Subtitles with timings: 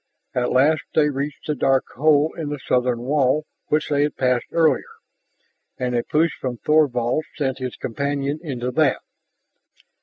[0.33, 4.47] At last they reached the dark hole in the southern wall which they had passed
[4.51, 4.89] earlier.
[5.77, 9.01] And a push from Thorvald sent his companion into that.